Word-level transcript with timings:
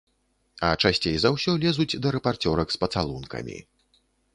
А 0.69 0.71
часцей 0.87 1.15
за 1.25 1.29
ўсё 1.37 1.55
лезуць 1.67 1.99
да 2.07 2.15
рэпарцёрак 2.19 2.67
з 2.77 2.85
пацалункамі. 2.87 3.65